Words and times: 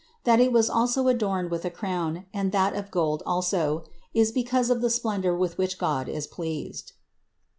That 0.23 0.39
it 0.39 0.51
was 0.51 0.67
also 0.67 1.07
adorned 1.07 1.51
with 1.51 1.63
a 1.63 1.69
crown, 1.69 2.25
and 2.33 2.51
that 2.51 2.73
of 2.73 2.89
gold 2.89 3.21
also, 3.23 3.83
is 4.15 4.31
because 4.31 4.71
of 4.71 4.81
the 4.81 4.89
splendor 4.89 5.37
with 5.37 5.59
which 5.59 5.77
God 5.77 6.09
is 6.09 6.25
pleased. 6.25 6.93